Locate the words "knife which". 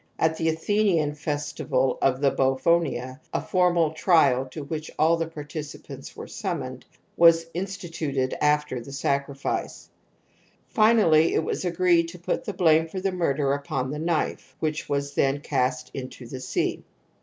13.99-14.89